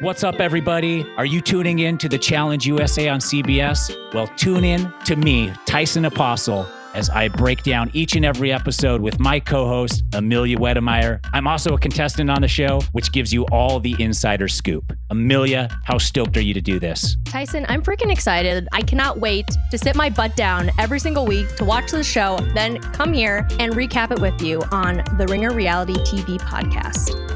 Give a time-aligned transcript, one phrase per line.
[0.00, 1.06] What's up, everybody?
[1.16, 4.12] Are you tuning in to the Challenge USA on CBS?
[4.12, 9.00] Well, tune in to me, Tyson Apostol, as I break down each and every episode
[9.00, 11.20] with my co host, Amelia Wedemeyer.
[11.32, 14.92] I'm also a contestant on the show, which gives you all the insider scoop.
[15.10, 17.16] Amelia, how stoked are you to do this?
[17.24, 18.66] Tyson, I'm freaking excited.
[18.72, 22.38] I cannot wait to sit my butt down every single week to watch the show,
[22.54, 27.35] then come here and recap it with you on the Ringer Reality TV podcast.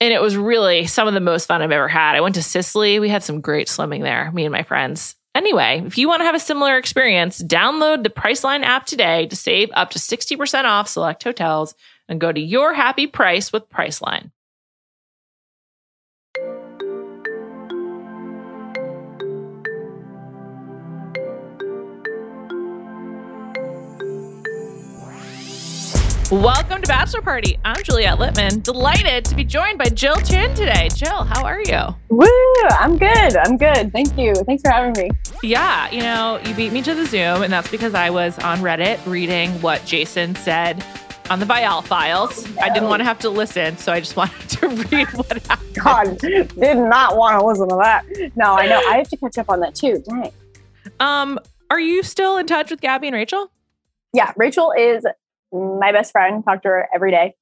[0.00, 2.16] and it was really some of the most fun I've ever had.
[2.16, 2.98] I went to Sicily.
[2.98, 5.16] We had some great swimming there, me and my friends.
[5.34, 9.36] Anyway, if you want to have a similar experience, download the Priceline app today to
[9.36, 11.74] save up to 60% off select hotels
[12.08, 14.32] and go to your happy price with Priceline.
[26.30, 27.58] Welcome to Bachelor Party.
[27.64, 28.62] I'm Juliet Litman.
[28.62, 30.88] Delighted to be joined by Jill Chin today.
[30.94, 31.96] Jill, how are you?
[32.08, 32.28] Woo!
[32.68, 33.36] I'm good.
[33.36, 33.92] I'm good.
[33.92, 34.32] Thank you.
[34.46, 35.10] Thanks for having me.
[35.42, 38.60] Yeah, you know, you beat me to the Zoom, and that's because I was on
[38.60, 40.84] Reddit reading what Jason said
[41.30, 42.46] on the Viall files.
[42.58, 45.74] I didn't want to have to listen, so I just wanted to read what happened.
[45.74, 48.04] God, did not want to listen to that.
[48.36, 48.80] No, I know.
[48.88, 50.00] I have to catch up on that too.
[50.08, 50.30] Dang.
[51.00, 51.40] Um,
[51.70, 53.50] are you still in touch with Gabby and Rachel?
[54.12, 55.04] Yeah, Rachel is
[55.52, 56.44] my best friend.
[56.44, 57.34] Talk to her every day.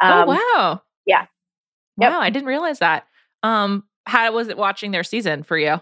[0.00, 0.82] Um, oh wow!
[1.04, 1.26] Yeah.
[1.98, 2.12] Yep.
[2.12, 3.06] Wow, I didn't realize that.
[3.42, 5.80] Um, how was it watching their season for you?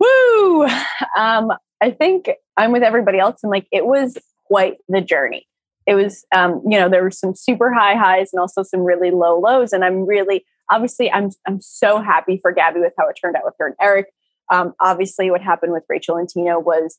[0.00, 0.66] Woo!
[1.16, 5.46] Um, I think I'm with everybody else, and like it was quite the journey.
[5.86, 9.10] It was, um, you know, there were some super high highs and also some really
[9.10, 13.18] low lows, and I'm really, obviously, I'm I'm so happy for Gabby with how it
[13.20, 14.06] turned out with her and Eric.
[14.50, 16.98] Um, obviously, what happened with Rachel and Tino was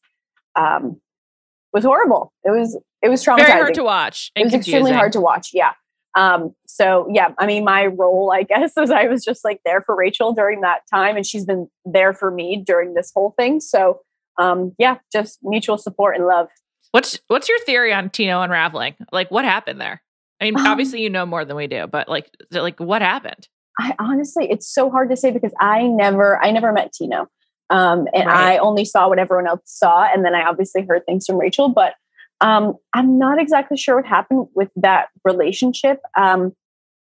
[0.55, 1.01] um,
[1.75, 2.31] was horrible.
[2.43, 3.47] It was it was traumatizing.
[3.47, 4.31] Very hard to watch.
[4.35, 4.79] It was confusing.
[4.79, 5.49] extremely hard to watch.
[5.53, 5.73] Yeah.
[6.15, 9.81] Um, so yeah, I mean, my role, I guess, is I was just like there
[9.81, 13.59] for Rachel during that time, and she's been there for me during this whole thing.
[13.59, 13.99] So
[14.37, 16.47] um, yeah, just mutual support and love.
[16.91, 18.95] What's what's your theory on Tino unraveling?
[19.11, 20.01] Like, what happened there?
[20.39, 23.47] I mean, um, obviously you know more than we do, but like, like what happened?
[23.77, 27.27] I honestly, it's so hard to say because I never, I never met Tino,
[27.69, 28.53] um, and right.
[28.53, 31.69] I only saw what everyone else saw, and then I obviously heard things from Rachel,
[31.69, 31.95] but
[32.41, 35.99] um, I'm not exactly sure what happened with that relationship.
[36.17, 36.53] Um,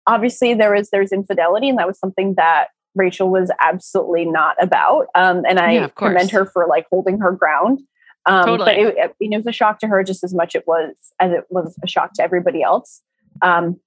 [0.07, 5.07] obviously, there was there's infidelity, and that was something that Rachel was absolutely not about.
[5.15, 7.79] Um, and I yeah, commend her for like holding her ground.
[8.25, 8.65] Um, totally.
[8.65, 11.45] But it, it, was a shock to her just as much it was as it
[11.49, 13.01] was a shock to everybody else.
[13.41, 13.79] Um,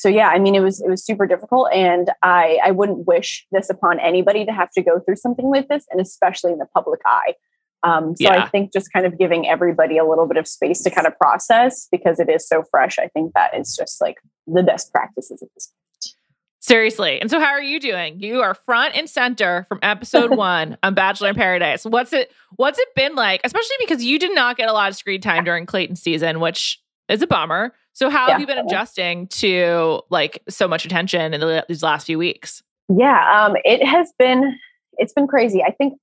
[0.00, 3.46] so yeah, I mean, it was it was super difficult, and I I wouldn't wish
[3.52, 6.66] this upon anybody to have to go through something like this, and especially in the
[6.74, 7.34] public eye.
[7.82, 8.42] Um, so yeah.
[8.42, 11.18] I think just kind of giving everybody a little bit of space to kind of
[11.18, 12.98] process because it is so fresh.
[12.98, 14.16] I think that is just like
[14.46, 16.14] the best practices at this point.
[16.62, 17.20] Seriously.
[17.20, 18.20] And so, how are you doing?
[18.20, 21.84] You are front and center from episode one on Bachelor in Paradise.
[21.84, 22.32] What's it?
[22.56, 23.42] What's it been like?
[23.44, 26.80] Especially because you did not get a lot of screen time during Clayton season, which
[27.10, 27.74] is a bummer.
[27.92, 28.32] So, how yeah.
[28.32, 32.62] have you been adjusting to like so much attention in the, these last few weeks?
[32.88, 34.58] Yeah, um, it has been
[34.98, 35.62] it's been crazy.
[35.62, 35.94] I think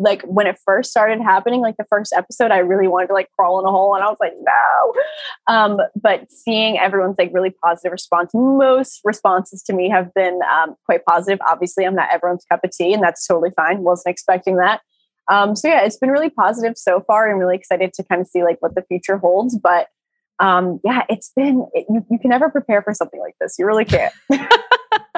[0.00, 3.28] like when it first started happening, like the first episode, I really wanted to like
[3.32, 4.94] crawl in a hole and I was like, no.
[5.46, 10.74] Um, but seeing everyone's like really positive response, most responses to me have been um,
[10.86, 11.38] quite positive.
[11.46, 13.82] Obviously, I'm not everyone's cup of tea, and that's totally fine.
[13.82, 14.80] Wasn't expecting that.
[15.30, 17.30] Um, so yeah, it's been really positive so far.
[17.30, 19.56] I'm really excited to kind of see like what the future holds.
[19.56, 19.88] But
[20.40, 23.56] um, yeah, it's been it, you, you can never prepare for something like this.
[23.58, 24.12] You really can't.
[24.28, 24.42] What's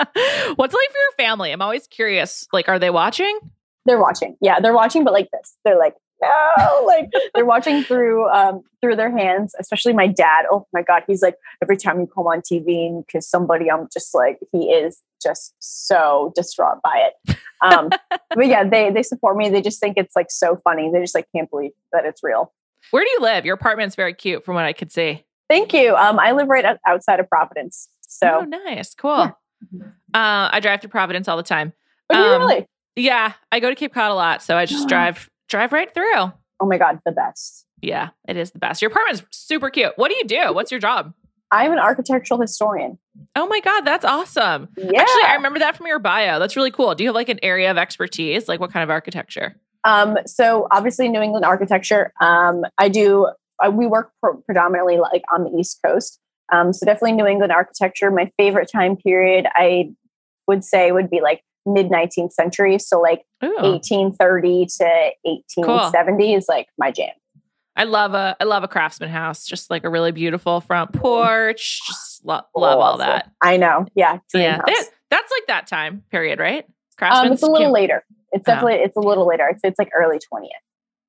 [0.05, 1.53] like for your family?
[1.53, 2.47] I'm always curious.
[2.53, 3.39] Like, are they watching?
[3.87, 4.37] They're watching.
[4.41, 5.57] Yeah, they're watching, but like this.
[5.65, 10.45] They're like, no, like they're watching through um through their hands, especially my dad.
[10.51, 13.89] Oh my god, he's like every time you come on TV and because somebody, I'm
[13.93, 17.37] just like, he is just so distraught by it.
[17.61, 19.51] Um, but yeah, they they support me.
[19.51, 20.91] They just think it's like so funny.
[20.93, 22.53] They just like can't believe that it's real.
[22.93, 23.47] Where do you live?
[23.47, 25.25] Your apartment's very cute from what I could see.
[25.49, 25.97] Thank you.
[25.97, 27.89] Um, I live right outside of Providence.
[28.03, 29.35] So oh, nice, cool.
[29.73, 29.85] Yeah.
[30.15, 31.73] Uh, I drive to Providence all the time.
[32.11, 32.67] Oh, um, really?
[32.95, 36.33] Yeah, I go to Cape Cod a lot, so I just drive drive right through.
[36.61, 37.67] Oh my god, the best.
[37.81, 38.83] Yeah, it is the best.
[38.83, 39.93] Your apartment's super cute.
[39.97, 40.53] What do you do?
[40.53, 41.15] What's your job?
[41.51, 42.99] I'm an architectural historian.
[43.37, 44.69] Oh my god, that's awesome.
[44.77, 45.01] Yeah.
[45.01, 46.39] Actually, I remember that from your bio.
[46.39, 46.95] That's really cool.
[46.95, 48.49] Do you have like an area of expertise?
[48.49, 49.57] Like what kind of architecture?
[49.85, 52.13] Um, so obviously New England architecture.
[52.21, 53.29] Um, I do.
[53.65, 54.11] Uh, we work
[54.47, 56.21] predominantly like on the East Coast.
[56.53, 58.11] Um, so definitely New England architecture.
[58.11, 59.91] My favorite time period, I
[60.47, 62.79] would say, would be like mid 19th century.
[62.79, 63.55] So like Ooh.
[63.61, 64.85] 1830 to
[65.23, 66.37] 1870 cool.
[66.37, 67.11] is like my jam.
[67.75, 71.81] I love a I love a craftsman house, just like a really beautiful front porch.
[71.87, 73.31] Just lo- love all that.
[73.41, 73.87] I know.
[73.95, 74.19] Yeah.
[74.35, 74.59] Yeah.
[74.59, 76.67] That, that's like that time period, right?
[76.99, 77.29] Craftsman.
[77.29, 78.05] Um, it's a little later.
[78.33, 79.47] It's definitely it's a little later.
[79.49, 80.49] It's it's like early 20th.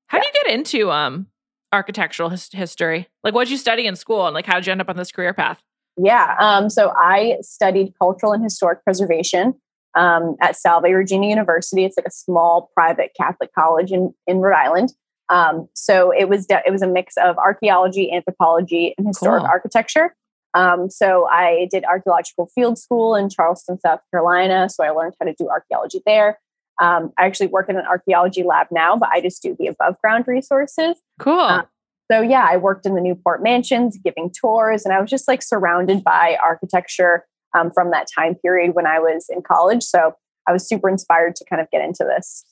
[0.08, 0.22] How yeah.
[0.22, 1.28] do you get into um
[1.72, 3.08] architectural his- history?
[3.24, 4.98] Like what did you study in school and like how did you end up on
[4.98, 5.62] this career path?
[5.98, 6.36] Yeah.
[6.40, 9.54] Um, so I studied cultural and historic preservation
[9.96, 11.86] um, at Salve Regina University.
[11.86, 14.94] It's like a small private Catholic college in, in Rhode Island.
[15.30, 19.50] Um, so it was de- it was a mix of archaeology, anthropology, and historic cool.
[19.50, 20.16] architecture.
[20.54, 24.69] Um, so I did archaeological field school in Charleston, South Carolina.
[24.69, 26.40] So I learned how to do archaeology there.
[26.81, 29.96] Um, I actually work in an archaeology lab now, but I just do the above
[30.02, 30.96] ground resources.
[31.20, 31.40] Cool.
[31.40, 31.64] Uh,
[32.12, 35.42] so yeah, I worked in the Newport mansions, giving tours, and I was just like
[35.42, 37.25] surrounded by architecture
[37.56, 39.84] um, from that time period when I was in college.
[39.84, 40.16] So
[40.48, 42.46] I was super inspired to kind of get into this.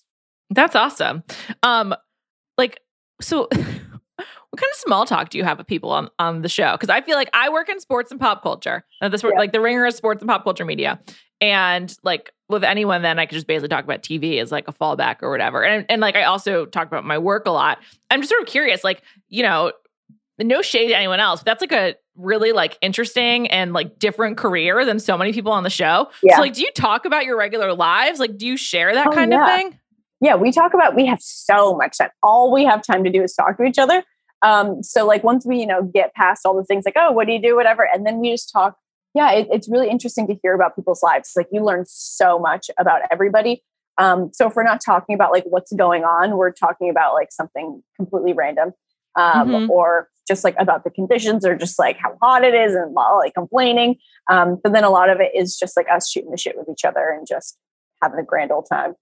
[0.49, 1.23] That's awesome.
[1.63, 1.95] Um,
[2.57, 2.79] like,
[3.21, 6.73] so what kind of small talk do you have with people on, on the show?
[6.73, 8.83] Because I feel like I work in sports and pop culture.
[9.01, 9.29] Uh, this yeah.
[9.37, 10.99] like the ringer is sports and pop culture media.
[11.41, 14.73] And like with anyone, then I could just basically talk about TV as like a
[14.73, 15.63] fallback or whatever.
[15.65, 17.79] And and like I also talk about my work a lot.
[18.09, 19.71] I'm just sort of curious, like, you know,
[20.39, 24.37] no shade to anyone else, but that's like a really like interesting and like different
[24.37, 26.09] career than so many people on the show.
[26.21, 26.35] Yeah.
[26.35, 28.19] So like do you talk about your regular lives?
[28.19, 29.43] Like do you share that oh, kind yeah.
[29.43, 29.79] of thing?
[30.19, 32.09] Yeah, we talk about we have so much time.
[32.21, 34.03] All we have time to do is talk to each other.
[34.43, 37.27] Um, so like once we, you know, get past all the things like, oh, what
[37.27, 37.55] do you do?
[37.55, 37.87] Whatever.
[37.91, 38.77] And then we just talk.
[39.13, 41.33] Yeah, it, it's really interesting to hear about people's lives.
[41.35, 43.63] Like you learn so much about everybody.
[43.97, 47.31] Um, so if we're not talking about like what's going on, we're talking about like
[47.31, 48.71] something completely random
[49.15, 49.71] um, mm-hmm.
[49.71, 53.33] or just like about the conditions or just like how hot it is and like
[53.33, 53.97] complaining.
[54.29, 56.69] Um, but then a lot of it is just like us shooting the shit with
[56.69, 57.59] each other and just
[58.01, 58.93] having a grand old time.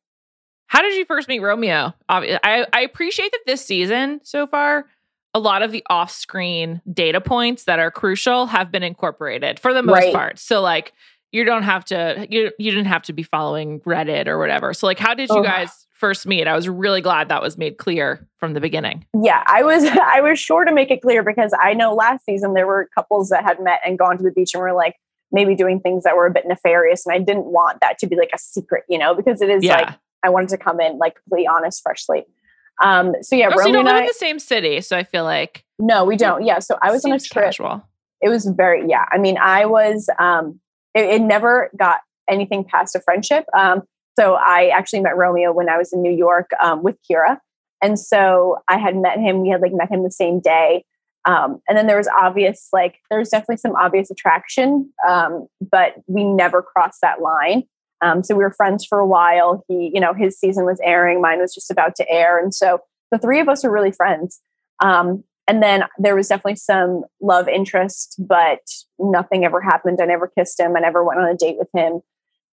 [0.67, 1.93] How did you first meet Romeo?
[2.07, 4.85] I, I appreciate that this season so far,
[5.33, 9.73] a lot of the off screen data points that are crucial have been incorporated for
[9.73, 10.13] the most right.
[10.13, 10.39] part.
[10.39, 10.93] So, like,
[11.31, 14.73] you don't have to, you, you didn't have to be following Reddit or whatever.
[14.73, 15.43] So, like, how did you oh.
[15.43, 16.47] guys first meet.
[16.47, 19.05] I was really glad that was made clear from the beginning.
[19.13, 22.53] Yeah, I was I was sure to make it clear because I know last season
[22.53, 24.95] there were couples that had met and gone to the beach and were like
[25.31, 28.15] maybe doing things that were a bit nefarious and I didn't want that to be
[28.15, 29.75] like a secret, you know, because it is yeah.
[29.75, 29.89] like
[30.23, 32.25] I wanted to come in like completely honest, freshly.
[32.81, 35.03] Um, so yeah, oh, so you don't live I, in the same city, so I
[35.03, 36.45] feel like no, we don't.
[36.45, 37.45] Yeah, so I was on a trip.
[37.45, 37.83] Casual.
[38.21, 39.05] It was very yeah.
[39.11, 40.59] I mean, I was um,
[40.93, 43.45] it, it never got anything past a friendship.
[43.57, 43.83] Um,
[44.17, 47.37] so I actually met Romeo when I was in New York um, with Kira.
[47.81, 50.83] And so I had met him, we had like met him the same day.
[51.25, 55.95] Um, and then there was obvious, like, there was definitely some obvious attraction, um, but
[56.07, 57.63] we never crossed that line.
[58.01, 59.63] Um, so we were friends for a while.
[59.67, 62.41] He, you know, his season was airing, mine was just about to air.
[62.41, 62.79] And so
[63.11, 64.41] the three of us were really friends.
[64.83, 68.59] Um, and then there was definitely some love interest, but
[68.99, 69.99] nothing ever happened.
[70.01, 70.77] I never kissed him.
[70.77, 72.01] I never went on a date with him.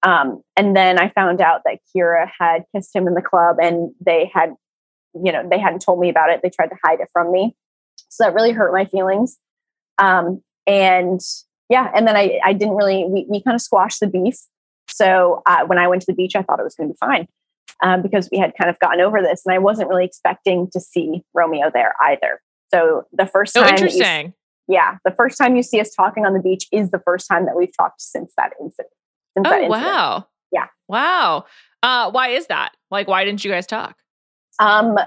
[0.04, 3.92] Um, and then I found out that Kira had kissed him in the club and
[4.00, 4.54] they had,
[5.14, 6.42] you know, they hadn't told me about it.
[6.42, 7.56] They tried to hide it from me.
[8.10, 9.38] So that really hurt my feelings.
[9.98, 11.20] Um, and
[11.70, 14.38] yeah, and then I, I didn't really, we, we kind of squashed the beef.
[14.96, 16.98] So uh, when I went to the beach, I thought it was going to be
[17.00, 17.28] fine.
[17.84, 20.80] um, because we had kind of gotten over this, and I wasn't really expecting to
[20.80, 22.40] see Romeo there either.
[22.74, 24.34] So the first Oh, time, that you- interesting.
[24.70, 27.46] yeah, the first time you see us talking on the beach is the first time
[27.46, 28.94] that we've talked since that incident.
[29.36, 29.86] Since that Oh, incident.
[29.86, 30.25] wow.
[30.54, 30.68] Yeah.
[30.88, 31.46] Wow.
[31.84, 32.72] Uh, why is that?
[32.92, 33.98] Like, why didn't you guys talk?
[34.60, 34.98] Um,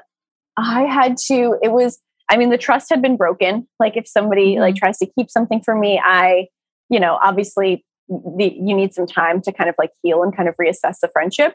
[0.59, 1.57] I had to.
[1.63, 1.99] It was.
[2.31, 3.67] I mean, the trust had been broken.
[3.81, 6.49] Like, if somebody like tries to keep something from me, I,
[6.91, 10.49] you know, obviously, the, you need some time to kind of like heal and kind
[10.49, 11.55] of reassess the friendship.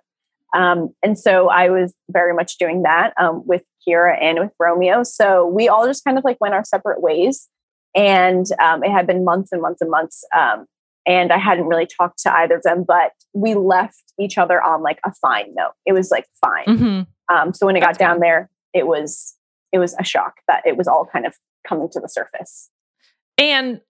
[0.55, 5.03] Um, and so I was very much doing that um, with Kira and with Romeo.
[5.03, 7.49] So we all just kind of like went our separate ways,
[7.95, 10.23] and um, it had been months and months and months.
[10.35, 10.65] Um,
[11.05, 14.81] and I hadn't really talked to either of them, but we left each other on
[14.81, 15.73] like a fine note.
[15.85, 16.65] It was like fine.
[16.65, 17.35] Mm-hmm.
[17.35, 18.21] Um, so when it That's got down fine.
[18.21, 19.35] there, it was
[19.71, 21.35] it was a shock that it was all kind of
[21.67, 22.69] coming to the surface.
[23.37, 23.81] And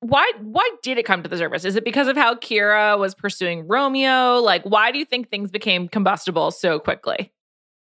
[0.00, 1.64] why why did it come to the surface?
[1.64, 4.38] Is it because of how Kira was pursuing Romeo?
[4.38, 7.32] Like, why do you think things became combustible so quickly?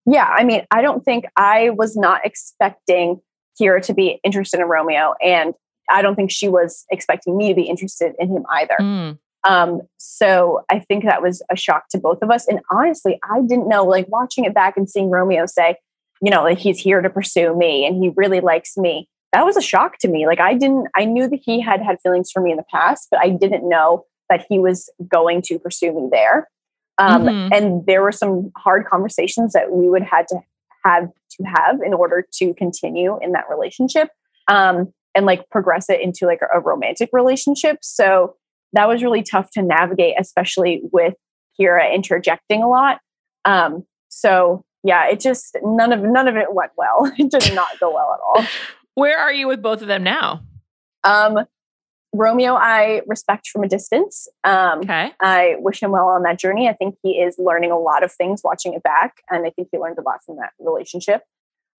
[0.07, 3.21] Yeah, I mean, I don't think I was not expecting
[3.61, 5.55] Kira to be interested in Romeo, and
[5.89, 8.77] I don't think she was expecting me to be interested in him either.
[8.81, 9.19] Mm.
[9.45, 12.47] Um, so I think that was a shock to both of us.
[12.47, 15.77] And honestly, I didn't know, like watching it back and seeing Romeo say,
[16.21, 19.09] you know, like he's here to pursue me and he really likes me.
[19.33, 20.27] That was a shock to me.
[20.27, 23.09] Like I didn't, I knew that he had had feelings for me in the past,
[23.11, 26.49] but I didn't know that he was going to pursue me there.
[26.99, 27.49] Um, Mhm.
[27.53, 30.41] And there were some hard conversations that we would had to
[30.85, 34.09] have to have in order to continue in that relationship
[34.49, 37.79] um, and like progress it into like a, a romantic relationship.
[37.83, 38.37] So
[38.73, 41.15] that was really tough to navigate, especially with
[41.59, 43.01] Kira interjecting a lot.
[43.45, 47.11] Um, so yeah, it just none of none of it went well.
[47.19, 48.47] It did not go well at all.
[49.01, 50.43] Where are you with both of them now?
[51.05, 51.47] Um,
[52.13, 54.29] Romeo, I respect from a distance.
[54.45, 55.13] Um, Okay.
[55.21, 56.69] I wish him well on that journey.
[56.69, 59.69] I think he is learning a lot of things watching it back, and I think
[59.73, 61.23] he learned a lot from that relationship.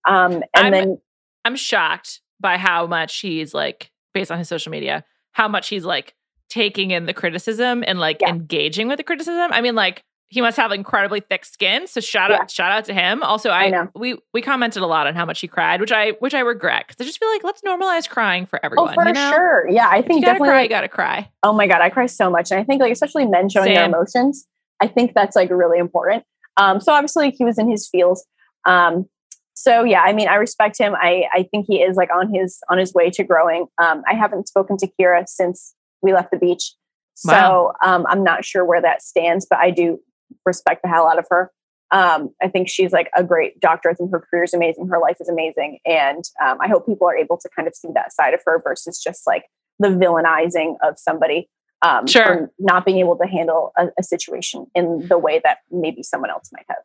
[0.03, 1.01] Um, and I'm- then
[1.45, 5.85] I'm shocked by how much he's like, based on his social media, how much he's
[5.85, 6.15] like
[6.49, 8.29] taking in the criticism and like Yeah.
[8.29, 9.51] engaging with the criticism.
[9.53, 11.85] I mean, like he must have incredibly thick skin.
[11.87, 12.37] So shout Yeah.
[12.37, 13.21] out, shout out to him.
[13.21, 13.89] Also, I, I know.
[13.93, 16.85] we we commented a lot on how much he cried, which I which I regret
[16.87, 18.87] because I just feel like let's normalize crying for everyone.
[18.87, 19.13] oh, everyone.
[19.13, 19.31] for you know?
[19.31, 20.47] sure, yeah, I think you gotta definitely.
[20.47, 21.29] cry, like, you gotta cry.
[21.43, 23.85] oh my god, I cry so much, and I think like especially men showing their
[23.85, 24.47] emotions.
[24.81, 26.23] I think that's like really important.
[26.57, 28.25] Um, so obviously he was in his feels.
[28.65, 29.05] Um,
[29.53, 30.95] so yeah, I mean, I respect him.
[30.95, 33.67] I I think he is like on his on his way to growing.
[33.77, 36.73] Um, I haven't spoken to Kira since we left the beach,
[37.15, 37.73] so Wow.
[37.83, 39.45] um, I'm not sure where that stands.
[39.49, 39.99] But I do
[40.45, 41.51] respect the hell out of her.
[41.91, 43.89] Um, I think she's like a great doctor.
[43.89, 44.87] I think her career is amazing.
[44.87, 47.89] Her life is amazing, and um, I hope people are able to kind of see
[47.95, 49.43] that side of her versus just like
[49.79, 51.49] the villainizing of somebody
[51.81, 52.23] um, Sure.
[52.25, 56.29] for not being able to handle a, a situation in the way that maybe someone
[56.29, 56.77] else might have.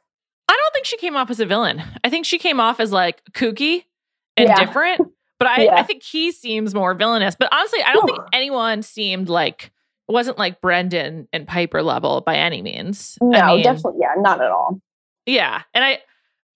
[0.49, 1.83] I don't think she came off as a villain.
[2.03, 3.85] I think she came off as like kooky
[4.37, 4.65] and Yeah.
[4.65, 5.13] different.
[5.39, 5.75] But I, Yeah.
[5.75, 7.37] I think he seems more villainous.
[7.39, 9.71] But honestly, I don't think anyone seemed like
[10.09, 13.19] wasn't like Brendan and Pieper level by any means.
[13.21, 14.81] No, I mean, definitely, yeah, not at all.
[15.27, 15.63] Yeah.
[15.75, 15.99] And I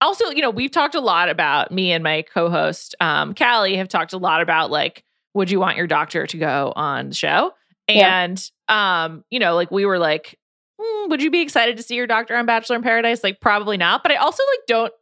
[0.00, 3.88] also, you know, we've talked a lot about me and my co-host, um, Callie, have
[3.88, 5.04] talked a lot about like,
[5.34, 7.52] would you want your doctor to go on the show?
[7.88, 8.22] Yeah.
[8.22, 10.38] And um, you know, like we were like,
[10.80, 13.24] "Hmm, would you be excited to see your doctor on Bachelor in Paradise?
[13.24, 14.02] Like, probably not.
[14.04, 14.92] But I also like don't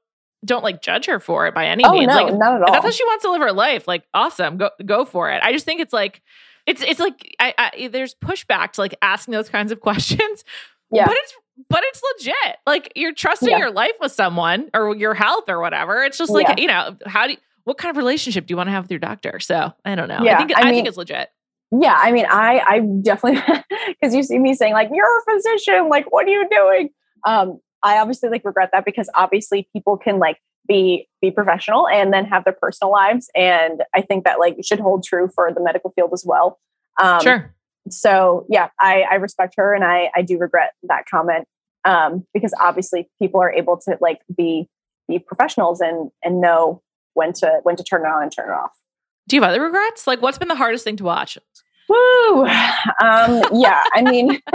[0.44, 2.06] don't like judge her for it by any Oh means.
[2.08, 2.72] no, like not at if all.
[2.72, 3.86] that's how she wants to live her life.
[3.86, 5.42] Like, awesome, go go for it.
[5.42, 6.22] I just think it's like
[6.68, 10.44] it's it's like I, I there's pushback to like asking those kinds of questions.
[10.90, 11.06] Yeah.
[11.06, 11.32] But it's
[11.68, 12.56] but it's legit.
[12.66, 13.58] Like you're trusting Yeah.
[13.58, 16.02] your life with someone or your health or whatever.
[16.04, 16.54] It's just like, Yeah.
[16.58, 18.90] you know, how do you, what kind of relationship do you want to have with
[18.92, 19.40] your doctor?
[19.40, 20.18] So I don't know.
[20.18, 21.28] I Yeah, think I I, mean- think it's legit.
[21.72, 23.42] yeah, I mean, I I definitely
[24.00, 26.90] because you see me saying like you're a physician, like what are you doing?
[27.26, 32.12] Um, I obviously like regret that because obviously people can like be be professional and
[32.12, 35.62] then have their personal lives, and I think that like should hold true for the
[35.62, 36.60] medical field as well.
[37.00, 37.54] Um, sure.
[37.90, 41.46] so yeah, I, I respect her and I, I do regret that comment
[41.84, 44.68] um, because obviously people are able to like be
[45.08, 46.82] be professionals and and know
[47.14, 48.76] when to when to turn it on and turn it off.
[49.26, 50.06] Do you have other regrets?
[50.06, 51.38] Like what's been the hardest thing to watch?
[51.88, 52.46] Woo!
[52.46, 54.40] Um, yeah, I mean,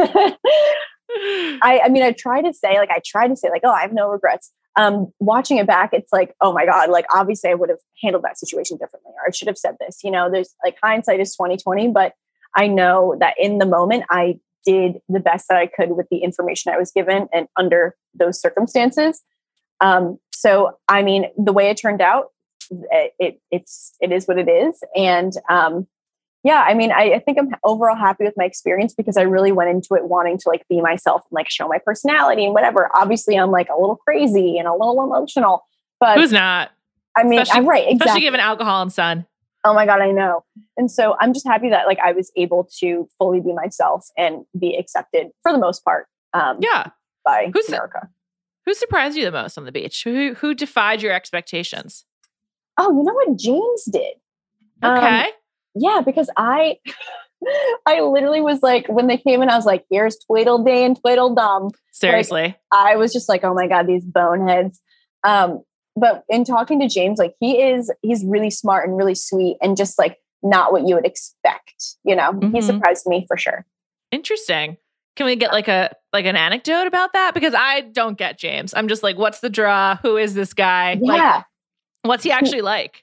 [1.62, 3.82] I, I mean, I try to say like I try to say like, oh, I
[3.82, 4.52] have no regrets.
[4.76, 8.24] Um, watching it back, it's like, oh my god, like obviously I would have handled
[8.24, 10.00] that situation differently, or I should have said this.
[10.04, 12.14] You know, there's like hindsight is twenty twenty, but
[12.56, 16.20] I know that in the moment I did the best that I could with the
[16.20, 19.22] information I was given and under those circumstances.
[19.80, 22.28] Um, so I mean, the way it turned out,
[23.20, 25.88] it it's it is what it is, and um,
[26.44, 29.54] yeah, I mean, I, I, think I'm overall happy with my experience because I really
[29.54, 32.90] went into it wanting to like be myself and like show my personality and whatever.
[32.96, 35.66] Obviously, I'm like a little crazy and a little emotional,
[36.02, 36.72] but who's not?
[37.16, 37.84] I mean, especially, I'm right.
[37.84, 37.96] Exactly.
[37.96, 39.26] Especially given alcohol and sun.
[39.64, 40.44] Oh my God, I know.
[40.76, 44.44] And so I'm just happy that like I was able to fully be myself and
[44.60, 46.08] be accepted for the most part.
[46.34, 46.88] Um, yeah.
[47.24, 48.10] By who's America.
[48.66, 50.04] Who surprised you the most on the beach?
[50.04, 52.04] Who who defied your expectations?
[52.78, 54.16] Oh, you know what James did?
[54.84, 55.26] Okay.
[55.26, 55.32] Um,
[55.76, 56.78] yeah, because I
[57.86, 61.72] I literally was like, when they came in, I was like, here's Tweedledee and Tweedledum.
[61.92, 62.42] Seriously.
[62.42, 64.80] Like, I was just like, oh my God, these boneheads.
[65.24, 65.64] Um,
[65.96, 69.78] but in talking to James, like he is, he's really smart and really sweet and
[69.78, 71.98] just like not what you would expect.
[72.04, 72.56] You know, mm-hmm.
[72.56, 73.66] he surprised me for sure.
[74.12, 74.78] Interesting.
[75.16, 77.36] Can we get like a like an anecdote about that?
[77.36, 78.74] Because I don't get James.
[78.74, 79.98] I'm just like, what's the draw?
[79.98, 80.98] Who is this guy?
[81.00, 81.14] Yeah.
[81.14, 81.46] Like,
[82.02, 83.03] what's he actually like?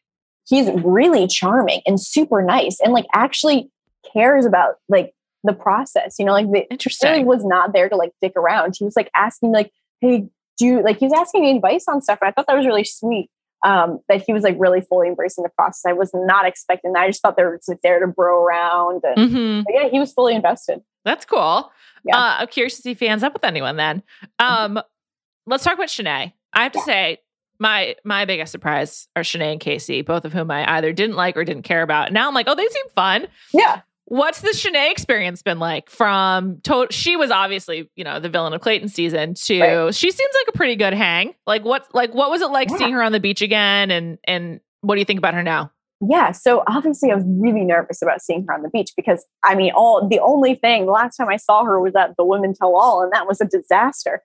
[0.51, 3.71] He's really charming and super nice and like actually
[4.13, 5.15] cares about like
[5.45, 6.17] the process.
[6.19, 8.75] You know, like the interesting really was not there to like dick around.
[8.77, 10.29] He was like asking like, hey,
[10.59, 12.67] do you like he was asking me advice on stuff and I thought that was
[12.67, 13.31] really sweet.
[13.63, 15.85] Um, that he was like really fully embracing the process.
[15.87, 17.03] I was not expecting that.
[17.03, 19.03] I just thought they were like, there to bro around.
[19.05, 19.63] And mm-hmm.
[19.69, 20.81] yeah, he was fully invested.
[21.05, 21.71] That's cool.
[22.05, 22.17] Yeah.
[22.17, 24.03] Uh, I'm curious to see if he ends up with anyone then.
[24.41, 24.77] Mm-hmm.
[24.79, 24.83] Um,
[25.47, 26.33] let's talk about Shanae.
[26.55, 26.85] I have to yeah.
[26.85, 27.19] say,
[27.61, 31.37] my my biggest surprise are Shanae and Casey, both of whom I either didn't like
[31.37, 32.13] or didn't care about.
[32.13, 33.29] Now I'm like, oh, they seem fun.
[33.53, 33.83] Yeah.
[34.07, 38.55] What's the Shanae experience been like from to- she was obviously, you know, the villain
[38.55, 39.95] of Clayton season to right.
[39.95, 41.35] she seems like a pretty good hang.
[41.47, 42.79] Like what like what was it like yeah.
[42.79, 45.71] seeing her on the beach again and and what do you think about her now?
[46.03, 49.55] Yeah, so obviously I was really nervous about seeing her on the beach because I
[49.55, 52.55] mean all the only thing the last time I saw her was at the Women
[52.55, 54.23] Tell All and that was a disaster.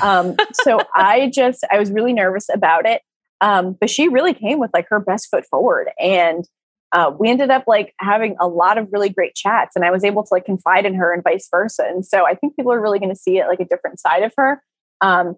[0.00, 3.02] Um, so I just I was really nervous about it.
[3.40, 6.46] Um, but she really came with like her best foot forward and
[6.92, 10.04] uh, we ended up like having a lot of really great chats and i was
[10.04, 11.84] able to like confide in her and vice versa.
[11.88, 14.22] And so i think people are really going to see it like a different side
[14.22, 14.62] of her.
[15.00, 15.36] Um,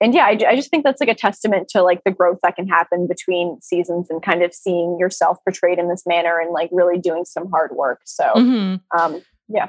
[0.00, 2.56] and yeah I, I, just think that's like a testament to like the growth that
[2.56, 6.70] can happen between seasons and kind of seeing yourself portrayed in this manner and like
[6.72, 8.00] really doing some hard work.
[8.04, 8.98] So mm-hmm.
[8.98, 9.68] um, yeah.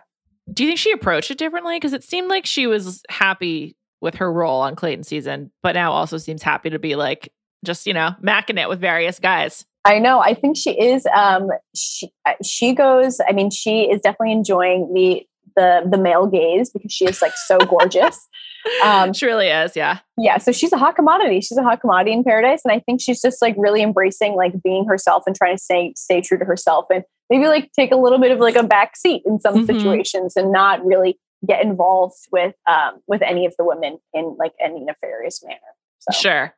[0.51, 1.75] Do you think she approached it differently?
[1.75, 5.91] Because it seemed like she was happy with her role on clayton season but now
[5.91, 7.31] also seems happy to be like
[7.65, 10.19] just you know macking it with various guys I know.
[10.19, 11.05] I think she is.
[11.13, 13.19] Um, she uh, she goes.
[13.27, 15.23] I mean, she is definitely enjoying the
[15.55, 18.27] the the male gaze because she is like so gorgeous.
[18.81, 19.75] Um, she really is.
[19.75, 19.99] Yeah.
[20.17, 20.37] Yeah.
[20.37, 21.41] So she's a hot commodity.
[21.41, 24.53] She's a hot commodity in paradise, and I think she's just like really embracing like
[24.63, 27.97] being herself and trying to stay stay true to herself, and maybe like take a
[27.97, 29.65] little bit of like a back seat in some mm-hmm.
[29.65, 34.53] situations, and not really get involved with um with any of the women in like
[34.63, 35.59] any nefarious manner.
[35.99, 36.17] So.
[36.17, 36.53] Sure.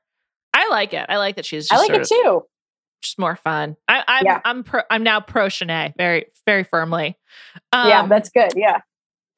[0.54, 1.06] I like it.
[1.10, 1.72] I like that she's.
[1.72, 2.44] I like it of, too
[3.06, 3.78] just more fun.
[3.88, 4.42] I, I'm yeah.
[4.44, 7.18] I'm pro, I'm now pro Shanae very very firmly.
[7.72, 8.52] Um, yeah, that's good.
[8.56, 8.80] Yeah.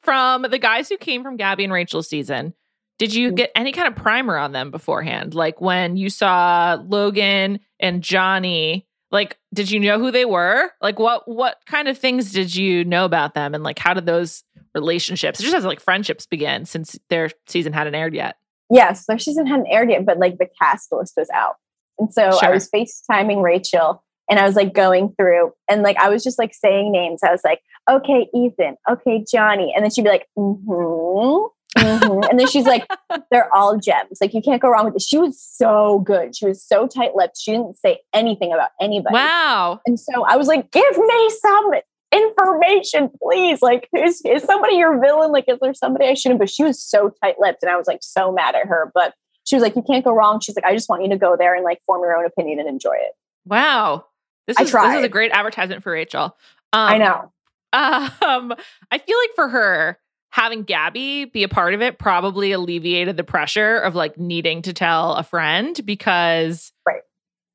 [0.02, 2.54] From the guys who came from Gabby and Rachel's season,
[2.98, 3.36] did you mm.
[3.36, 5.36] get any kind of primer on them beforehand?
[5.36, 10.72] Like when you saw Logan and Johnny, like did you know who they were?
[10.82, 14.06] Like what what kind of things did you know about them and like how did
[14.06, 14.44] those
[14.76, 18.36] relationships just as like friendships begin since their season hadn't aired yet?
[18.70, 21.56] Yes, their season hadn't aired yet, but like the cast list was out.
[22.00, 22.50] And so sure.
[22.50, 26.38] I was FaceTiming Rachel and I was like going through and like I was just
[26.38, 27.22] like saying names.
[27.24, 29.74] I was like, okay, Ethan, okay, Johnny.
[29.76, 31.48] And then she'd be like, mm-hmm.
[31.78, 32.30] Mm-hmm.
[32.30, 32.88] and then she's like,
[33.32, 34.20] they're all gems.
[34.20, 35.08] Like you can't go wrong with this.
[35.08, 36.36] She was so good.
[36.36, 37.38] She was so tight lipped.
[37.38, 39.14] She didn't say anything about anybody.
[39.14, 39.82] Wow.
[39.86, 41.72] And so I was like, give me some
[42.12, 43.62] information, please.
[43.62, 45.32] Like, is, is somebody your villain?
[45.32, 46.40] Like, is there somebody I shouldn't?
[46.40, 48.92] But she was so tight lipped and I was like so mad at her.
[48.94, 49.14] But
[49.46, 50.40] she was like, you can't go wrong.
[50.40, 52.60] She's like, I just want you to go there and like form your own opinion
[52.60, 53.14] and enjoy it.
[53.46, 54.06] Wow.
[54.46, 56.24] This is, this is a great advertisement for Rachel.
[56.24, 56.34] Um,
[56.74, 57.32] I know.
[57.74, 58.54] Um,
[58.90, 60.00] I feel like for her,
[60.32, 64.74] having Gabby be a part of it probably alleviated the pressure of like needing to
[64.74, 67.02] tell a friend because right.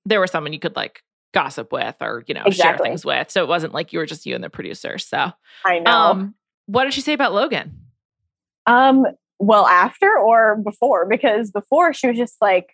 [0.04, 2.62] there was someone you could like gossip with or, you know, exactly.
[2.62, 3.30] share things with.
[3.30, 4.98] So it wasn't like you were just you and the producer.
[4.98, 5.32] So
[5.64, 5.90] I know.
[5.90, 6.34] Um,
[6.66, 7.78] what did she say about Logan?
[8.66, 9.06] Um,
[9.42, 12.68] well after or before because before she was just like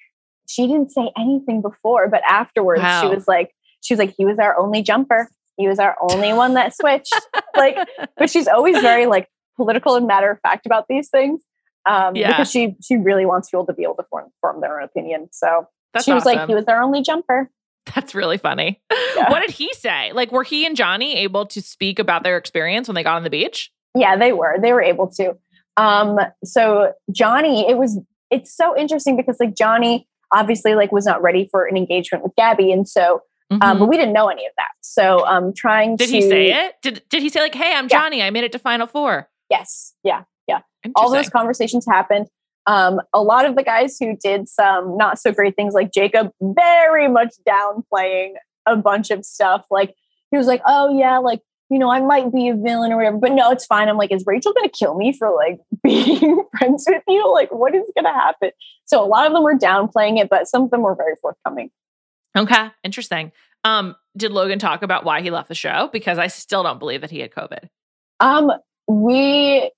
[0.46, 3.00] she didn't say anything before but afterwards wow.
[3.00, 6.32] she was like she was like he was our only jumper he was our only
[6.34, 7.18] one that switched
[7.56, 7.76] like
[8.18, 11.42] but she's always very like political and matter of fact about these things
[11.86, 12.28] um yeah.
[12.28, 15.28] because she she really wants people to be able to form, form their own opinion
[15.32, 16.38] so That's she was awesome.
[16.38, 17.50] like he was their only jumper
[17.94, 18.82] that's really funny.
[19.16, 19.30] Yeah.
[19.30, 20.12] What did he say?
[20.12, 23.22] Like, were he and Johnny able to speak about their experience when they got on
[23.24, 23.72] the beach?
[23.94, 24.58] Yeah, they were.
[24.60, 25.38] They were able to.
[25.78, 27.98] Um, so Johnny, it was
[28.30, 32.34] it's so interesting because like Johnny obviously like was not ready for an engagement with
[32.36, 32.72] Gabby.
[32.72, 33.78] And so Um, Mhm.
[33.78, 34.68] but we didn't know any of that.
[34.82, 36.74] So um, trying did to he say it?
[36.82, 37.88] Did Did he say like, "Hey, I'm Yeah.
[38.00, 38.22] Johnny.
[38.22, 39.30] I made it to Final Four.
[39.50, 40.24] Yes, yeah.
[40.46, 40.60] Yeah.
[40.94, 42.26] All those conversations happened.
[42.66, 46.30] Um, a lot of the guys who did some not so great things, like Jacob,
[46.40, 48.34] very much downplaying
[48.66, 49.64] a bunch of stuff.
[49.70, 49.94] Like
[50.30, 53.16] he was like, "Oh yeah, like you know, I might be a villain or whatever,"
[53.16, 53.88] but no, it's fine.
[53.88, 57.32] I'm like, "Is Rachel going to kill me for like being friends with you?
[57.32, 58.50] Like, what is going to happen?"
[58.84, 61.70] So a lot of them were downplaying it, but some of them were very forthcoming.
[62.36, 63.32] Okay, interesting.
[63.64, 65.88] Um, did Logan talk about why he left the show?
[65.92, 67.68] Because I still don't believe that he had COVID.
[68.20, 68.52] Um,
[68.88, 69.70] we,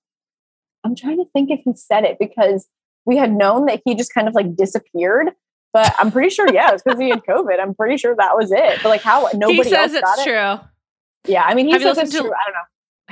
[0.84, 2.66] I'm trying to think if he said it because
[3.04, 5.30] we had known that he just kind of like disappeared.
[5.72, 7.60] But I'm pretty sure, yeah, it's because he had COVID.
[7.60, 8.80] I'm pretty sure that was it.
[8.82, 10.30] But like, how nobody he says else got it's it?
[10.30, 11.32] true.
[11.32, 12.32] Yeah, I mean, he Have says it's listened to- true.
[12.32, 12.60] I don't know.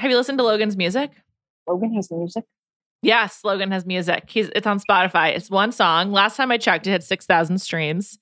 [0.02, 1.10] Have you listened to Logan's music?
[1.68, 2.44] Logan has music.
[3.02, 4.24] Yes, Logan has music.
[4.28, 5.36] He's it's on Spotify.
[5.36, 6.10] It's one song.
[6.10, 8.18] Last time I checked, it had six thousand streams.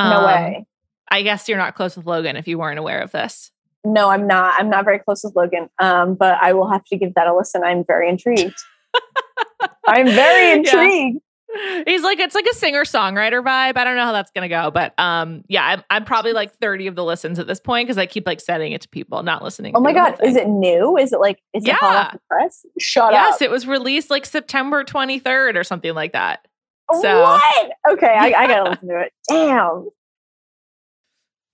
[0.00, 0.66] No Um, way.
[1.08, 3.52] I guess you're not close with Logan if you weren't aware of this.
[3.84, 4.54] No, I'm not.
[4.58, 5.68] I'm not very close with Logan.
[5.78, 7.62] Um, but I will have to give that a listen.
[7.64, 8.54] I'm very intrigued.
[9.86, 10.54] I'm very Yeah.
[10.56, 11.18] intrigued.
[11.84, 13.76] He's like it's like a singer songwriter vibe.
[13.76, 16.86] I don't know how that's gonna go, but um, yeah, I'm, I'm probably like 30
[16.86, 19.42] of the listens at this point because I keep like sending it to people, not
[19.42, 19.72] listening.
[19.74, 20.96] Oh my through the whole god, is it new?
[20.96, 22.64] Is it like is it hot off the press?
[22.78, 23.42] Shut Yes, up.
[23.42, 26.46] it was released like September 23rd or something like that.
[27.00, 27.70] So- what?
[27.94, 29.12] Okay, I, I gotta listen to it.
[29.28, 29.88] Damn.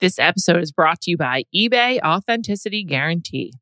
[0.00, 3.52] This episode is brought to you by eBay Authenticity Guarantee.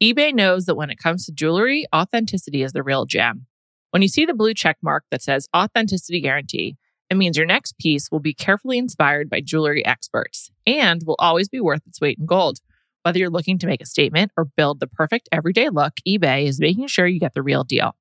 [0.00, 3.46] eBay knows that when it comes to jewelry, authenticity is the real gem.
[3.90, 6.76] When you see the blue check mark that says Authenticity Guarantee,
[7.10, 11.48] it means your next piece will be carefully inspired by jewelry experts and will always
[11.48, 12.60] be worth its weight in gold.
[13.02, 16.60] Whether you're looking to make a statement or build the perfect everyday look, eBay is
[16.60, 17.96] making sure you get the real deal.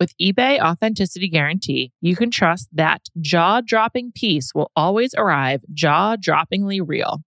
[0.00, 6.16] With eBay Authenticity Guarantee, you can trust that jaw dropping piece will always arrive jaw
[6.16, 7.20] droppingly real.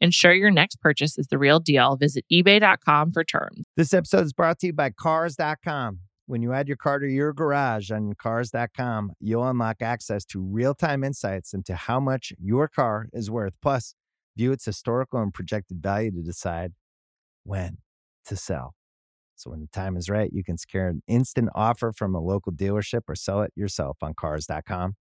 [0.00, 1.96] Ensure your next purchase is the real deal.
[1.96, 3.64] Visit eBay.com for terms.
[3.76, 6.00] This episode is brought to you by Cars.com.
[6.26, 10.74] When you add your car to your garage on Cars.com, you'll unlock access to real
[10.74, 13.54] time insights into how much your car is worth.
[13.62, 13.94] Plus,
[14.36, 16.72] view its historical and projected value to decide
[17.44, 17.78] when
[18.24, 18.74] to sell.
[19.36, 22.52] So, when the time is right, you can secure an instant offer from a local
[22.52, 24.96] dealership or sell it yourself on Cars.com.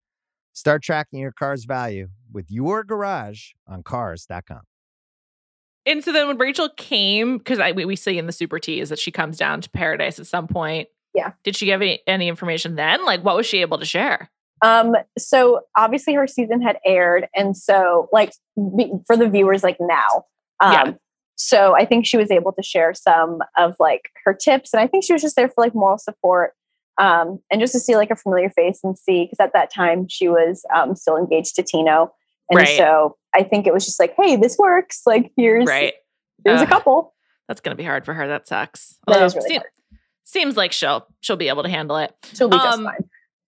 [0.54, 4.62] Start tracking your car's value with your garage on Cars.com.
[5.86, 9.00] And so then when Rachel came, because we, we see in the super tease that
[9.00, 10.88] she comes down to paradise at some point.
[11.13, 11.34] Yeah.
[11.43, 13.06] Did she give any, any information then?
[13.06, 14.32] Like, what was she able to share?
[14.62, 18.32] Um, so obviously her season had aired, and so like
[18.78, 20.24] be- for the viewers, like now,
[20.62, 20.93] um, Yeah.
[21.36, 24.88] So I think she was able to share some of like her tips, and I
[24.88, 26.54] think she was just there for like moral support,
[27.00, 30.08] um, and just to see like a familiar face and see because at that time
[30.08, 32.13] she was um, still engaged to Tino,
[32.50, 32.78] and Right.
[32.78, 35.02] so I think it was just like, hey, this works.
[35.06, 35.93] Like here's Right.
[36.46, 37.13] here's a couple.
[37.48, 38.28] That's going to be hard for her.
[38.28, 38.98] That sucks.
[39.08, 39.67] That Although really se- hard.
[40.26, 42.13] Seems like she'll she'll be able to handle it.
[42.34, 43.04] She'll be just Um, fine.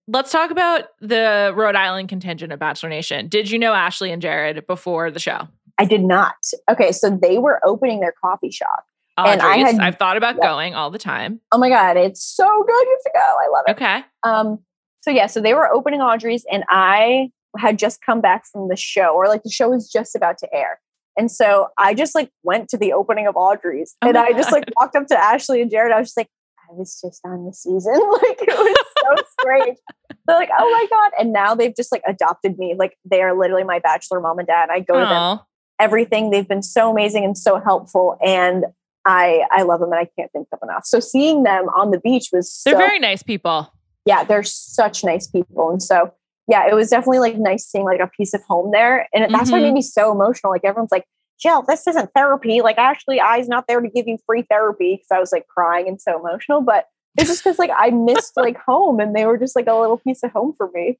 [0.08, 3.26] Let's talk about the Rhode Island contingent of Bachelor Nation.
[3.28, 5.48] Did you know Ashley and Jared before the show?
[5.78, 6.34] I did not.
[6.70, 8.84] Okay, so they were opening their coffee shop.
[9.18, 10.42] And I had- I've thought about yeah.
[10.42, 11.40] going all the time.
[11.50, 12.82] Oh my god, it's so good.
[12.82, 13.20] You have to go.
[13.20, 13.70] I love it.
[13.72, 14.04] Okay.
[14.22, 14.58] Um,
[15.00, 18.76] so yeah, so they were opening Audrey's, and I had just come back from the
[18.76, 20.80] show, or like the show was just about to air.
[21.18, 24.52] And so I just like went to the opening of Audrey's, Oh and I just
[24.52, 25.92] like walked up to Ashley and Jared.
[25.92, 26.28] I was just like,
[26.68, 27.94] I was just on the season.
[28.12, 29.78] Like it was so strange.
[30.26, 31.12] They're like, oh my god!
[31.18, 32.74] And now they've just like adopted me.
[32.78, 34.68] Like they are literally my bachelor mom and dad.
[34.70, 35.40] I go to them.
[35.78, 36.30] Everything.
[36.30, 38.64] They've been so amazing and so helpful, and
[39.06, 40.84] I I love them, and I can't think of enough.
[40.84, 43.72] So seeing them on the beach was They're so very nice people.
[44.04, 45.70] yeah, they're such nice people.
[45.70, 46.12] And so,
[46.48, 49.08] yeah, it was definitely like nice seeing like a piece of home there.
[49.14, 49.64] And that's what Mhm.
[49.64, 50.52] made me so emotional.
[50.52, 51.04] Like everyone's like,
[51.40, 52.62] Jill, this isn't therapy.
[52.62, 55.86] Like actually, I's not there to give you free therapy because I was like crying
[55.88, 56.60] and so emotional.
[56.62, 56.86] But
[57.18, 59.98] it's just because like I missed like home and they were just like a little
[59.98, 60.98] piece of home for me.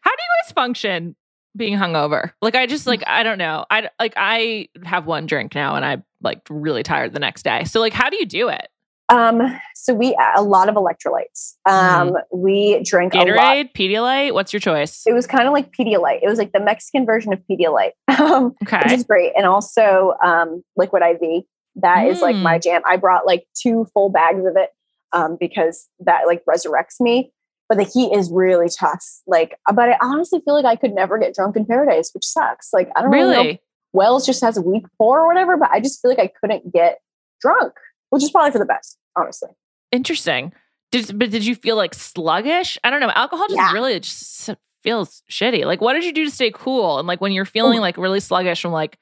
[0.00, 1.16] How do you guys function
[1.58, 2.32] being hungover?
[2.40, 3.66] Like I just like I don't know.
[3.70, 7.64] I like I have one drink now and I'm like really tired the next day.
[7.64, 8.68] So like how do you do it?
[9.10, 9.40] Um,
[9.74, 11.54] so we a lot of electrolytes.
[11.66, 13.26] Um, we drank a lot.
[13.26, 14.34] Gatorade, Pedialyte.
[14.34, 15.02] What's your choice?
[15.06, 16.20] It was kind of like Pedialyte.
[16.22, 19.32] It was like the Mexican version of Pedialyte, um, which is great.
[19.34, 21.44] And also um, Liquid IV.
[21.76, 22.42] That is like Mm.
[22.42, 22.82] my jam.
[22.86, 24.70] I brought like two full bags of it
[25.12, 27.32] um, because that like resurrects me.
[27.68, 29.04] But the heat is really tough.
[29.26, 32.24] Like, uh, but I honestly feel like I could never get drunk in paradise, which
[32.24, 32.70] sucks.
[32.72, 33.60] Like, I don't really know Really?
[33.92, 36.72] Wells just has a weak pour or whatever, but I just feel like I couldn't
[36.72, 36.98] get
[37.40, 37.74] drunk,
[38.10, 39.50] which is probably for the best, honestly.
[39.92, 40.52] Interesting.
[40.90, 42.78] Did but did you feel like sluggish?
[42.84, 43.10] I don't know.
[43.14, 43.72] Alcohol just Yeah.
[43.72, 44.50] really just
[44.82, 45.64] feels shitty.
[45.66, 46.98] Like, what did you do to stay cool?
[46.98, 47.82] And like when you're feeling Ooh.
[47.82, 48.98] like really sluggish from like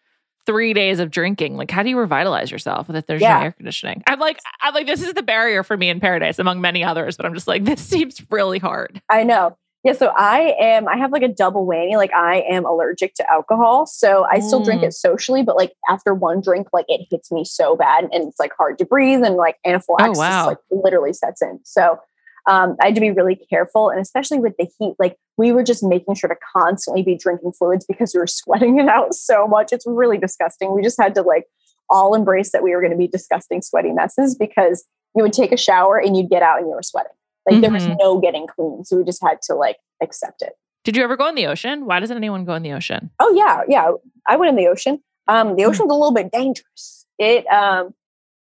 [0.47, 3.39] three days of drinking, like how do you revitalize yourself with if there's Yeah.
[3.39, 4.03] no air conditioning?
[4.07, 7.17] I'm like, I'm like, this is the barrier for me in paradise, among many others.
[7.17, 9.01] But I'm just like, this seems really hard.
[9.11, 9.57] I know.
[9.85, 11.97] Yeah, so I am, I have like a double whammy.
[11.97, 13.87] Like I am allergic to alcohol.
[13.87, 14.87] So I still drink Mm.
[14.89, 18.41] it socially, but like after one drink, like it hits me so bad and it's
[18.41, 20.47] like hard to breathe and like anaphylaxis wow.
[20.49, 21.61] like literally sets in.
[21.63, 21.99] So
[22.47, 23.91] um, I had to be really careful.
[23.91, 27.53] And especially with the heat, like we were just making sure to constantly be drinking
[27.53, 29.73] fluids because we were sweating it out so much.
[29.73, 30.73] It's really disgusting.
[30.75, 31.45] We just had to like
[31.91, 35.53] all embrace that we were going to be disgusting, sweaty messes because you would take
[35.53, 37.13] a shower and you'd get out and you were sweating.
[37.49, 37.97] Like there was Mhm.
[38.01, 38.85] no getting clean.
[38.85, 40.53] So we just had to like accept it.
[40.85, 41.87] Did you ever go in the ocean?
[41.87, 43.11] Why doesn't anyone go in the ocean?
[43.21, 43.93] Oh yeah, yeah.
[44.29, 45.01] I went in the ocean.
[45.29, 45.71] Um, the Hmm.
[45.71, 47.07] ocean's a little bit dangerous.
[47.19, 47.95] It um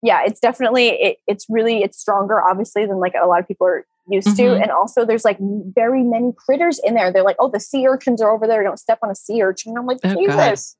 [0.02, 3.66] yeah, it's definitely it, it's really it's stronger obviously than like a lot of people
[3.66, 4.42] are used to.
[4.42, 4.62] Mhm.
[4.62, 5.38] And also there's like
[5.74, 7.12] very many critters in there.
[7.12, 8.62] They're like, oh, the sea urchins are over there.
[8.62, 9.70] Don't step on a sea urchin.
[9.70, 10.50] And I'm like, Oh, God.
[10.50, 10.76] Jesus.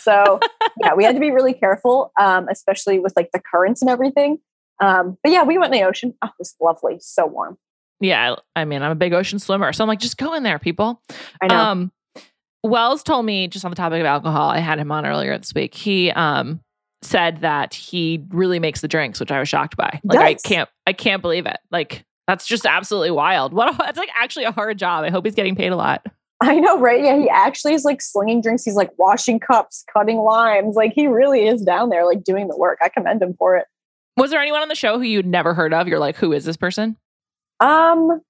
[0.00, 0.40] So
[0.82, 4.38] yeah, we had to be really careful, um, especially with like the currents and everything.
[4.80, 6.14] Um, but yeah, we went in the ocean.
[6.22, 7.58] Oh, it was lovely, so warm.
[8.00, 10.58] Yeah, I mean, I'm a big ocean swimmer, so I'm like, just go in there,
[10.58, 11.02] people.
[11.42, 11.56] I know.
[11.56, 11.92] Um,
[12.62, 14.48] Wells told me just on the topic of alcohol.
[14.48, 15.74] I had him on earlier this week.
[15.74, 16.60] He um
[17.02, 20.00] said that he really makes the drinks, which I was shocked by.
[20.04, 21.56] Like, I can't, I can't believe it.
[21.70, 23.52] Like, that's just absolutely wild.
[23.52, 23.74] What?
[23.74, 25.02] A, that's like actually a hard job.
[25.02, 26.06] I hope he's getting paid a lot.
[26.40, 27.02] I know, right?
[27.02, 28.64] Yeah, he actually is like slinging drinks.
[28.64, 30.76] He's like washing cups, cutting limes.
[30.76, 32.78] Like he really is down there, like doing the work.
[32.80, 33.66] I commend him for it.
[34.16, 35.88] Was there anyone on the show who you'd never heard of?
[35.88, 36.96] You're like, who is this person?
[37.58, 38.20] Um,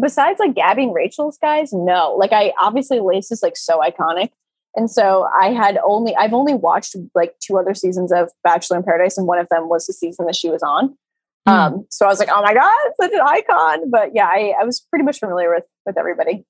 [0.00, 2.16] besides like Gabby and Rachel's guys, no.
[2.18, 4.30] Like I obviously Lace is like so iconic.
[4.74, 8.82] And so I had only I've only watched like two other seasons of Bachelor in
[8.82, 10.96] Paradise, and one of them was the season that she was on.
[11.46, 11.52] Hmm.
[11.52, 13.90] Um, so I was like, oh my God, such an icon.
[13.90, 16.44] But yeah, I, I was pretty much familiar with with everybody.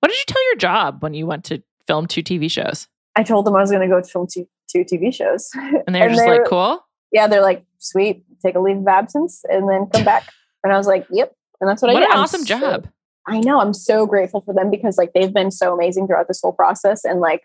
[0.00, 2.86] What did you tell your job when you went to film two TV shows?
[3.16, 5.50] I told them I was gonna go film two two TV shows.
[5.86, 6.84] And they were And just like, cool.
[7.12, 10.28] yeah, they're like, sweet, take a leave of absence and then come back.
[10.64, 11.32] And I was like, yep.
[11.60, 12.12] And that's what, What I did.
[12.14, 12.88] I'm awesome so- job.
[13.28, 13.60] I know.
[13.60, 17.04] I'm so grateful for them because like they've been so amazing throughout this whole process.
[17.04, 17.42] And like,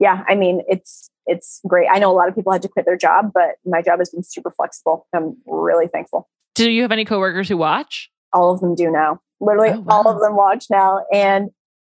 [0.00, 1.86] yeah, I mean, it's it's great.
[1.90, 4.10] I know a lot of people had to quit their job, but my job has
[4.10, 5.06] been super flexible.
[5.14, 6.28] I'm really thankful.
[6.64, 8.10] Do you have any coworkers who watch?
[8.32, 9.20] All of them do now.
[9.40, 11.00] Literally Oh, all of them watch now.
[11.12, 11.50] And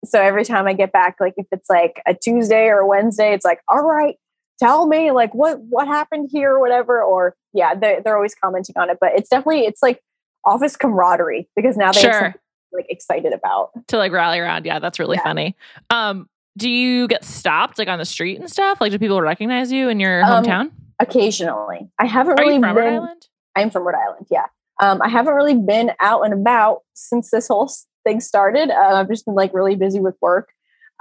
[0.06, 3.34] so every time I get back, like if it's like a Tuesday or a Wednesday,
[3.34, 4.16] it's like, all right,
[4.60, 7.04] tell me like what what happened here or whatever.
[7.04, 8.98] Or yeah, they're they're always commenting on it.
[9.02, 10.02] But it's definitely it's like
[10.46, 12.36] office camaraderie because now they Sure.
[12.72, 13.70] like excited about.
[13.88, 14.66] to like rally around.
[14.66, 15.24] Yeah, that's really Yeah.
[15.24, 15.56] funny.
[15.90, 18.80] Um, do you get stopped like on the street and stuff?
[18.82, 20.72] Like, do people recognize you in your Um, hometown?
[21.00, 21.90] Occasionally.
[22.00, 23.28] I haven't Are really you from been Rhode Island?
[23.56, 24.28] I'm from Rhode Island.
[24.30, 24.46] Yeah.
[24.82, 27.72] Um, I haven't really been out and about since this whole
[28.04, 28.70] thing started.
[28.70, 30.50] Uh, I've just been like really busy with work.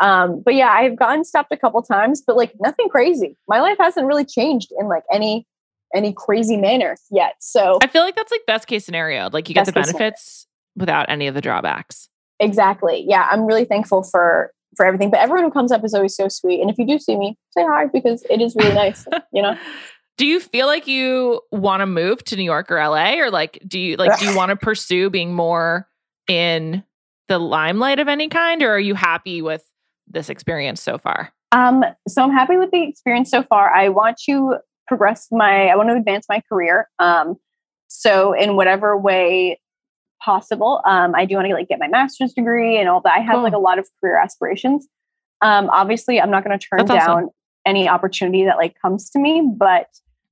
[0.01, 3.37] Um, but yeah, I've gotten stopped a couple times, but like nothing crazy.
[3.49, 5.47] My life hasn't really changed in like any
[5.95, 7.35] any crazy manner yet.
[7.41, 9.29] So I feel like that's like best case scenario.
[9.31, 12.09] Like you get the benefits without any of the drawbacks.
[12.41, 13.05] exactly.
[13.07, 15.11] Yeah, I'm really thankful for for everything.
[15.11, 16.61] But everyone who comes up is always so sweet.
[16.61, 19.07] And if you do see me, say hi because it is really nice.
[19.33, 19.57] you know?
[20.19, 23.61] Do you feel like you want to move to New York or LA, or like
[23.67, 25.89] do you like do you want to pursue being more
[26.29, 26.85] in
[27.29, 29.65] the limelight of any kind, or are you happy with
[30.07, 31.33] this experience so far?
[31.53, 33.71] Um, so I'm happy with the experience so far.
[33.71, 34.57] I want to
[34.89, 36.89] progress my, I want to advance my career.
[36.99, 37.37] Um,
[37.89, 39.61] so in whatever way
[40.25, 43.13] possible, um, I do want to like get my master's degree and all that.
[43.13, 43.43] I have Cool.
[43.43, 44.89] like a lot of career aspirations.
[45.43, 47.31] Um, obviously, I'm not going to turn That's down awesome.
[47.67, 49.87] Any opportunity that like comes to me, but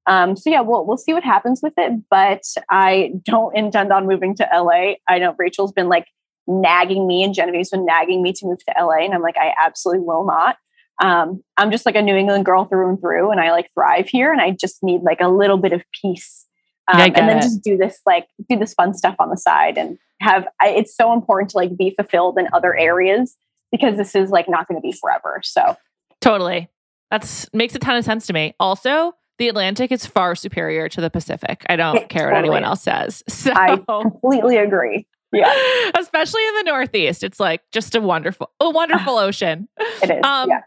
[0.07, 1.93] um, so yeah, we'll we'll see what happens with it.
[2.11, 4.95] But I don't intend on moving to LA.
[5.09, 6.07] I know Rachel's been like
[6.47, 9.53] nagging me and Genevieve's been nagging me to move to LA, and I'm like, I
[9.65, 10.57] absolutely will not.
[11.03, 14.09] Um, I'm just like a New England girl through and through, and I like thrive
[14.09, 16.47] here, and I just need like a little bit of peace,
[16.93, 17.43] um, Yeah, and then it.
[17.43, 20.49] just do this like do this fun stuff on the side, and have.
[20.61, 23.37] I, it's so important to like be fulfilled in other areas
[23.71, 25.41] because this is like not going to be forever.
[25.45, 25.77] So
[26.21, 26.69] Totally.
[27.11, 28.55] That's makes a ton of sense to me.
[28.61, 31.65] Also, the Atlantic is far superior to the Pacific.
[31.69, 32.69] I don't It care what anyone is.
[32.69, 33.23] else says.
[33.29, 35.07] So, I completely agree.
[35.33, 35.53] Yeah,
[35.99, 39.69] especially in the Northeast, it's like just a wonderful, a wonderful ocean.
[40.03, 40.25] it is.
[40.25, 40.61] Um, yeah.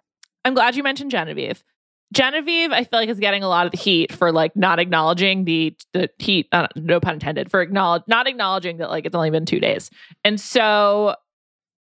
[0.45, 1.63] I'm glad you mentioned Genevieve.
[2.13, 5.45] Genevieve, I feel like is getting a lot of the heat for like not acknowledging
[5.45, 9.31] the the heat, uh, no pun intended, for acknowledge not acknowledging that like it's only
[9.31, 9.89] been two days.
[10.23, 11.15] And so,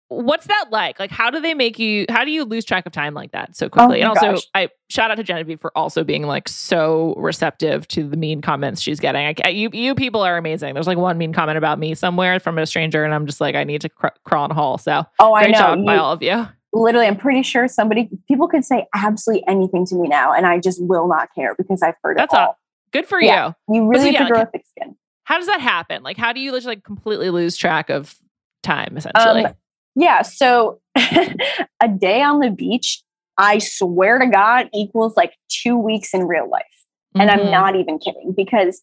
[0.10, 1.00] what's that like?
[1.00, 2.06] Like, how do they make you?
[2.10, 4.02] How do you lose track of time like that so quickly?
[4.04, 4.48] Oh and also, gosh.
[4.54, 8.82] I shout out to Genevieve for also being like so receptive to the mean comments
[8.82, 9.36] she's getting.
[9.46, 10.74] I, you you people are amazing.
[10.74, 13.56] There's like one mean comment about me somewhere from a stranger, and I'm just like,
[13.56, 14.78] I need to cr- crawl in a hole.
[14.78, 15.58] So Oh, I great know.
[15.60, 16.48] job by You- all of you.
[16.74, 20.60] literally, I'm pretty sure somebody, people could say absolutely anything to me now, and I
[20.60, 22.48] just will not care because I've heard That's it all.
[22.48, 22.60] all.
[22.91, 23.52] Good for Yeah.
[23.67, 23.76] you.
[23.76, 24.96] You really so, have to yeah, grow a thick skin.
[25.26, 26.04] How does that happen?
[26.04, 28.15] Like, how do you just like completely lose track of
[28.63, 29.46] time essentially?
[29.46, 29.54] Um,
[29.98, 30.22] yeah.
[30.22, 33.02] So a day on the beach,
[33.38, 36.64] I swear to God, equals like two weeks in real life.
[37.20, 37.52] And I'm Mhm.
[37.52, 38.82] not even kidding because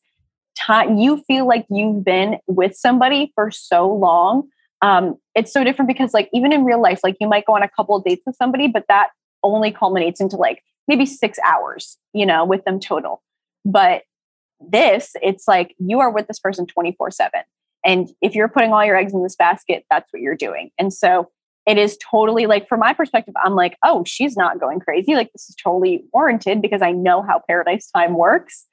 [0.57, 4.49] time you feel like you've been with somebody for so long.
[4.83, 7.63] Um, it's so different because like even in real life, like you might go on
[7.63, 9.09] a couple of dates with somebody, but that
[9.43, 13.23] only culminates into like maybe six hours, you know, with them total.
[13.65, 14.03] But
[14.61, 17.41] this, it's like you are with this person 24 7.
[17.85, 20.71] And if you're putting all your eggs in this basket, that's what you're doing.
[20.79, 21.31] And so
[21.67, 25.15] it is totally like, from my perspective, I'm like, oh, she's not going crazy.
[25.15, 28.67] Like, this is totally warranted because I know how paradise time works.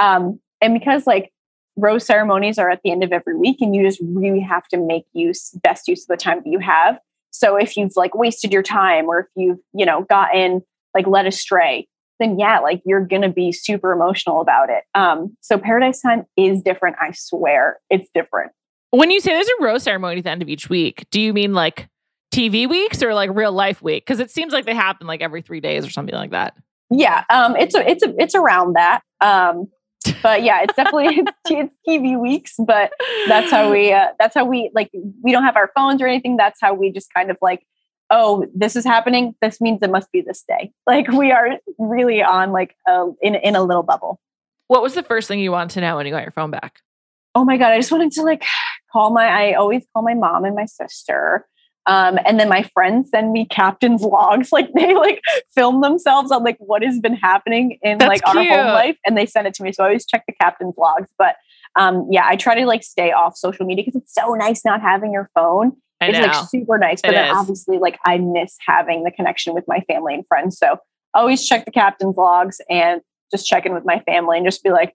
[0.00, 1.32] Um, and because like
[1.76, 4.76] rose ceremonies are at the end of every week, and you just really have to
[4.76, 6.98] make use, best use of the time that you have.
[7.30, 10.62] So if you've like wasted your time or if you've, you know, gotten
[10.94, 11.88] like led astray,
[12.22, 14.84] then yeah, like you're gonna be super emotional about it.
[14.94, 16.96] Um, so paradise time is different.
[17.00, 18.52] I swear, it's different.
[18.90, 21.32] when you say there's a rose ceremony at the end of each week, do you
[21.32, 21.88] mean like
[22.32, 24.06] TV weeks or like real life week?
[24.06, 26.54] Because it seems like they happen like every three days or something like that.
[26.90, 29.00] Yeah, um, it's a, it's a, it's around that.
[29.20, 29.68] Um,
[30.22, 32.54] but yeah, it's definitely it's, it's TV weeks.
[32.58, 32.92] But
[33.28, 34.90] that's how we uh, that's how we like
[35.22, 36.36] we don't have our phones or anything.
[36.36, 37.64] That's how we just kind of like,
[38.12, 39.34] oh, this is happening.
[39.42, 40.72] This means it must be this day.
[40.86, 44.20] Like we are really on like a, in in a little bubble.
[44.68, 46.80] What was the first thing you wanted to know when you got your phone back?
[47.34, 48.44] oh my god i just wanted to like
[48.92, 51.46] call my i always call my mom and my sister
[51.84, 55.20] um, and then my friends send me captain's logs like they like
[55.54, 58.54] film themselves on like what has been happening in That's like our cute.
[58.54, 61.10] home life and they send it to me so i always check the captain's logs
[61.18, 61.36] but
[61.74, 64.80] um, yeah i try to like stay off social media because it's so nice not
[64.80, 65.72] having your phone
[66.10, 67.36] it's like super nice but It then is.
[67.36, 70.76] obviously like i miss having the connection with my family and friends so
[71.14, 74.70] always check the captain's logs and just check in with my family and just be
[74.70, 74.94] like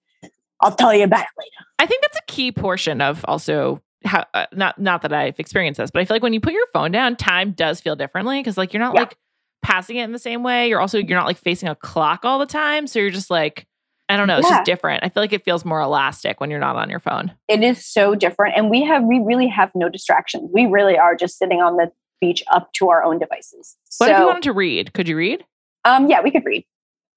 [0.62, 4.26] i'll tell you about it later I think that's a key portion of also how
[4.34, 6.65] uh, not not that I've experienced this, but I feel like when you put your
[6.74, 9.02] phone down, time does feel differently because like you're not Yeah.
[9.02, 9.15] like
[9.62, 10.70] passing it in the same way.
[10.70, 13.67] You're also you're not like facing a clock all the time, so you're just like
[14.10, 14.58] I don't know, it's Yeah.
[14.58, 15.04] just different.
[15.04, 17.34] I feel like it feels more elastic when you're not on your phone.
[17.48, 21.15] it is so different and we have we really have no distractions we really are
[21.15, 21.91] just sitting on the
[22.22, 24.93] beach up to our own devices What so if you wanted to read?
[24.93, 25.46] Could you read?
[25.86, 26.63] um yeah we could read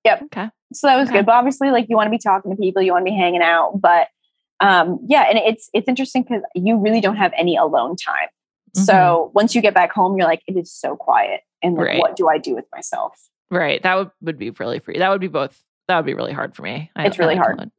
[0.04, 0.22] Yep.
[0.24, 0.48] Okay.
[0.72, 1.18] so that was Okay.
[1.18, 3.16] good but obviously like you want to be talking to people you want to be
[3.16, 4.08] hanging out but
[4.60, 8.28] um yeah and it's it's interesting because you really don't have any alone time
[8.74, 11.98] so once you get back home you're like it is so quiet and like Right.
[11.98, 13.14] what do i do with myself
[13.52, 13.82] Right.
[13.82, 14.98] That would, would be really free.
[14.98, 15.60] That would be both.
[15.90, 16.90] That would be really hard for me.
[16.96, 17.70] I- It's really I like hard.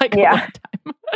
[0.00, 0.48] like Yeah.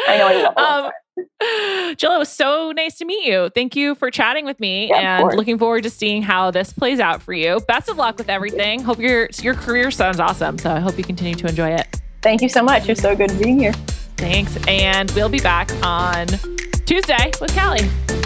[0.08, 0.92] I know, I love um,
[1.96, 3.48] Jill, it was so nice to meet you.
[3.54, 7.00] Thank you for chatting with me Yeah, and looking forward to seeing how this plays
[7.00, 7.58] out for you.
[7.66, 8.80] Best of luck with everything.
[8.82, 10.58] Hope your your career sounds awesome.
[10.58, 12.00] So I hope you continue to enjoy it.
[12.22, 13.72] thank you so much you're so good being here
[14.18, 14.56] Thanks.
[14.66, 16.26] And we'll be back on
[16.86, 18.25] Tuesday with Callie.